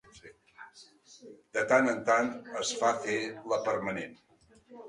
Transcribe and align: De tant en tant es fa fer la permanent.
De 1.57 1.65
tant 1.73 1.91
en 1.93 2.01
tant 2.09 2.33
es 2.65 2.73
fa 2.81 2.93
fer 3.07 3.21
la 3.53 3.63
permanent. 3.71 4.21